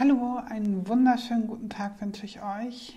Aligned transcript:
Hallo, 0.00 0.40
einen 0.48 0.86
wunderschönen 0.86 1.48
guten 1.48 1.70
Tag 1.70 2.00
wünsche 2.00 2.24
ich 2.24 2.40
euch. 2.40 2.96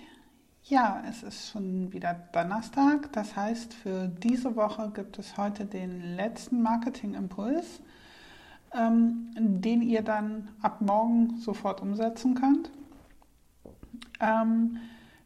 Ja, 0.62 1.02
es 1.10 1.24
ist 1.24 1.50
schon 1.50 1.92
wieder 1.92 2.14
Donnerstag. 2.32 3.12
Das 3.12 3.34
heißt, 3.34 3.74
für 3.74 4.06
diese 4.06 4.54
Woche 4.54 4.88
gibt 4.94 5.18
es 5.18 5.36
heute 5.36 5.66
den 5.66 6.14
letzten 6.14 6.62
Marketing-Impuls, 6.62 7.80
ähm, 8.72 9.32
den 9.34 9.82
ihr 9.82 10.02
dann 10.02 10.50
ab 10.62 10.80
morgen 10.80 11.40
sofort 11.40 11.80
umsetzen 11.80 12.36
könnt. 12.36 12.70
Ähm, 14.20 14.76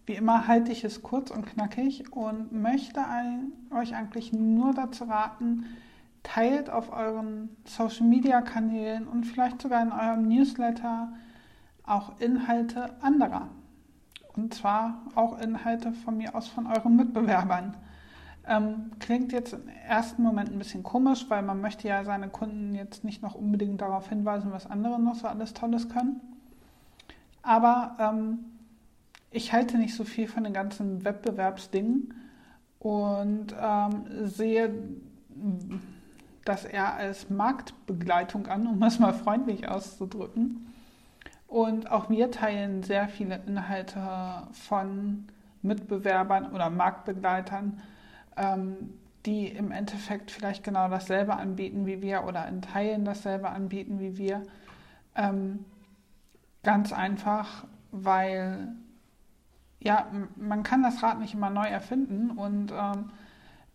wie 0.07 0.15
immer 0.15 0.49
halte 0.49 0.73
ich 0.73 0.83
es 0.83 1.03
kurz 1.03 1.31
und 1.31 1.45
knackig 1.45 2.11
und 2.11 2.53
möchte 2.53 3.07
ein, 3.07 3.53
euch 3.71 3.95
eigentlich 3.95 4.33
nur 4.33 4.73
dazu 4.73 5.05
raten, 5.05 5.67
teilt 6.23 6.71
auf 6.71 6.91
euren 6.91 7.55
Social-Media-Kanälen 7.67 9.07
und 9.07 9.25
vielleicht 9.25 9.61
sogar 9.61 9.83
in 9.83 9.93
eurem 9.93 10.27
Newsletter 10.27 11.13
auch 11.87 12.21
Inhalte 12.21 12.91
anderer. 13.03 13.49
Und 14.35 14.53
zwar 14.53 15.03
auch 15.15 15.39
Inhalte 15.39 15.93
von 15.93 16.19
mir 16.19 16.35
aus 16.35 16.49
von 16.49 16.67
euren 16.67 16.97
Mitbewerbern. 16.97 17.77
Ähm, 18.49 18.93
klingt 19.01 19.33
jetzt 19.33 19.55
im 19.55 19.69
ersten 19.89 20.23
Moment 20.23 20.53
ein 20.53 20.59
bisschen 20.59 20.83
komisch, 20.83 21.27
weil 21.29 21.43
man 21.43 21.61
möchte 21.61 21.89
ja 21.89 22.05
seine 22.05 22.29
Kunden 22.29 22.75
jetzt 22.75 23.03
nicht 23.03 23.23
noch 23.23 23.35
unbedingt 23.35 23.81
darauf 23.81 24.09
hinweisen, 24.09 24.53
was 24.53 24.71
andere 24.71 25.01
noch 25.01 25.15
so 25.17 25.27
alles 25.27 25.55
Tolles 25.55 25.89
können. 25.89 26.21
Aber 27.43 27.97
ähm, 27.99 28.39
ich 29.31 29.53
halte 29.53 29.79
nicht 29.79 29.95
so 29.95 30.05
viel 30.05 30.29
von 30.29 30.45
den 30.45 30.53
ganzen 30.53 31.05
Wettbewerbsdingen 31.05 32.15
und 32.79 33.55
ähm, 33.61 34.05
sehe 34.27 34.73
das 36.45 36.65
eher 36.65 36.95
als 36.95 37.31
Marktbegleitung 37.31 38.47
an, 38.47 38.67
um 38.67 38.83
es 38.83 38.99
mal 38.99 39.13
freundlich 39.13 39.69
auszudrücken. 39.69 40.73
Und 41.47 41.91
auch 41.91 42.11
wir 42.11 42.31
teilen 42.31 42.83
sehr 42.83 43.09
viele 43.09 43.41
Inhalte 43.47 44.01
von 44.53 45.27
Mitbewerbern 45.63 46.53
oder 46.53 46.71
Marktbegleitern, 46.71 47.81
ähm, 48.37 48.95
die 49.25 49.49
im 49.49 49.73
Endeffekt 49.73 50.31
vielleicht 50.31 50.65
genau 50.65 50.89
dasselbe 50.89 51.37
anbieten 51.37 51.87
wie 51.87 52.03
wir 52.03 52.25
oder 52.25 52.47
in 52.47 52.63
Teilen 52.63 53.05
dasselbe 53.05 53.49
anbieten 53.49 53.99
wie 54.01 54.19
wir. 54.19 54.43
Ähm, 55.15 55.65
ganz 56.63 56.93
einfach, 56.93 57.65
weil 57.91 58.69
ja, 59.81 60.07
man 60.37 60.63
kann 60.63 60.83
das 60.83 61.03
Rad 61.03 61.21
nicht 61.21 61.35
immer 61.35 61.51
neu 61.51 61.67
erfinden 61.67 62.31
und 62.31 62.73
ähm, 62.73 63.11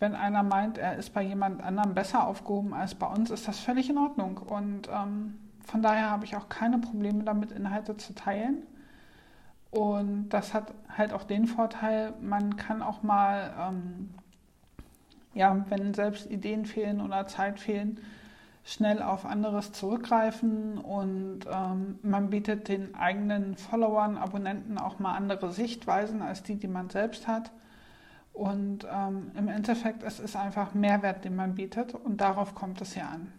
wenn 0.01 0.15
einer 0.15 0.41
meint, 0.41 0.79
er 0.79 0.95
ist 0.97 1.13
bei 1.13 1.21
jemand 1.21 1.61
anderem 1.61 1.93
besser 1.93 2.25
aufgehoben 2.25 2.73
als 2.73 2.95
bei 2.95 3.05
uns, 3.05 3.29
ist 3.29 3.47
das 3.47 3.59
völlig 3.59 3.87
in 3.87 3.99
Ordnung. 3.99 4.39
Und 4.39 4.89
ähm, 4.91 5.37
von 5.65 5.81
daher 5.81 6.09
habe 6.09 6.25
ich 6.25 6.35
auch 6.35 6.49
keine 6.49 6.79
Probleme 6.79 7.23
damit, 7.23 7.51
Inhalte 7.51 7.97
zu 7.97 8.13
teilen. 8.13 8.63
Und 9.71 10.29
das 10.29 10.53
hat 10.53 10.73
halt 10.89 11.13
auch 11.13 11.23
den 11.23 11.47
Vorteil, 11.47 12.13
man 12.21 12.57
kann 12.57 12.81
auch 12.81 13.03
mal, 13.03 13.53
ähm, 13.57 14.09
ja, 15.33 15.65
wenn 15.69 15.93
selbst 15.93 16.29
Ideen 16.29 16.65
fehlen 16.65 16.99
oder 16.99 17.25
Zeit 17.27 17.59
fehlen, 17.59 17.99
schnell 18.63 19.01
auf 19.01 19.25
anderes 19.25 19.71
zurückgreifen 19.71 20.77
und 20.77 21.39
ähm, 21.51 21.99
man 22.03 22.29
bietet 22.29 22.67
den 22.67 22.95
eigenen 22.95 23.55
Followern, 23.55 24.17
Abonnenten 24.17 24.77
auch 24.77 24.99
mal 24.99 25.15
andere 25.15 25.51
Sichtweisen 25.51 26.21
als 26.21 26.43
die, 26.43 26.55
die 26.55 26.67
man 26.67 26.89
selbst 26.89 27.27
hat. 27.27 27.51
Und 28.33 28.85
ähm, 28.89 29.31
im 29.35 29.47
Endeffekt 29.47 30.03
es 30.03 30.19
ist 30.19 30.35
einfach 30.35 30.73
Mehrwert, 30.73 31.25
den 31.25 31.35
man 31.35 31.55
bietet 31.55 31.95
und 31.95 32.21
darauf 32.21 32.55
kommt 32.55 32.81
es 32.81 32.95
ja 32.95 33.07
an. 33.07 33.31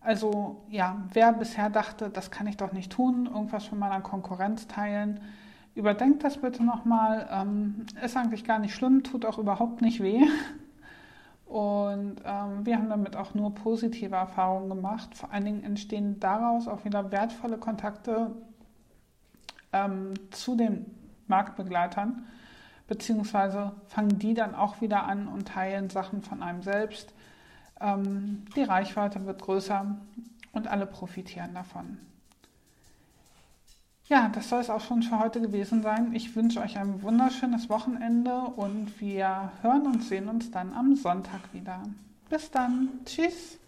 Also 0.00 0.64
ja, 0.70 1.02
wer 1.12 1.32
bisher 1.32 1.68
dachte, 1.68 2.08
das 2.08 2.30
kann 2.30 2.46
ich 2.46 2.56
doch 2.56 2.72
nicht 2.72 2.90
tun, 2.90 3.26
irgendwas 3.26 3.66
von 3.66 3.78
meiner 3.78 4.00
Konkurrenz 4.00 4.66
teilen, 4.66 5.20
überdenkt 5.74 6.24
das 6.24 6.38
bitte 6.38 6.64
nochmal. 6.64 7.28
Ähm, 7.30 7.86
ist 8.02 8.16
eigentlich 8.16 8.44
gar 8.44 8.58
nicht 8.58 8.74
schlimm, 8.74 9.02
tut 9.02 9.26
auch 9.26 9.38
überhaupt 9.38 9.82
nicht 9.82 10.02
weh. 10.02 10.22
Und 11.44 12.22
ähm, 12.24 12.64
wir 12.64 12.76
haben 12.76 12.88
damit 12.88 13.16
auch 13.16 13.34
nur 13.34 13.54
positive 13.54 14.14
Erfahrungen 14.14 14.68
gemacht. 14.68 15.16
Vor 15.16 15.32
allen 15.32 15.44
Dingen 15.44 15.64
entstehen 15.64 16.20
daraus 16.20 16.68
auch 16.68 16.84
wieder 16.84 17.10
wertvolle 17.10 17.58
Kontakte 17.58 18.30
ähm, 19.72 20.14
zu 20.30 20.54
den 20.54 20.86
Marktbegleitern, 21.26 22.24
beziehungsweise 22.86 23.72
fangen 23.86 24.18
die 24.18 24.34
dann 24.34 24.54
auch 24.54 24.80
wieder 24.80 25.04
an 25.04 25.28
und 25.28 25.48
teilen 25.48 25.90
Sachen 25.90 26.22
von 26.22 26.42
einem 26.42 26.62
selbst 26.62 27.12
ähm, 27.80 28.44
die 28.56 28.62
Reichweite 28.62 29.24
wird 29.26 29.42
größer 29.42 29.96
und 30.52 30.66
alle 30.68 30.86
profitieren 30.86 31.54
davon. 31.54 31.98
Ja, 34.10 34.28
das 34.28 34.48
soll 34.48 34.60
es 34.60 34.70
auch 34.70 34.80
schon 34.80 35.04
für 35.04 35.20
heute 35.20 35.40
gewesen 35.40 35.82
sein. 35.82 36.12
Ich 36.14 36.34
wünsche 36.34 36.60
euch 36.60 36.76
ein 36.76 37.00
wunderschönes 37.02 37.68
Wochenende 37.68 38.40
und 38.40 39.00
wir 39.00 39.52
hören 39.62 39.86
und 39.86 40.02
sehen 40.02 40.28
uns 40.28 40.50
dann 40.50 40.72
am 40.72 40.96
Sonntag 40.96 41.40
wieder. 41.52 41.84
Bis 42.28 42.50
dann. 42.50 42.88
Tschüss. 43.04 43.59